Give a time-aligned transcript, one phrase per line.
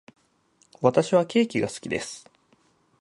[0.81, 2.27] 私はケーキが好きです。